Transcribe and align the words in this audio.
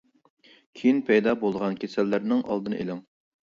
كېيىن 0.79 1.03
پەيدا 1.11 1.35
بولىدىغان 1.45 1.79
كېسەللەرنىڭ 1.87 2.43
ئالدىنى 2.51 2.83
ئېلىڭ. 2.85 3.09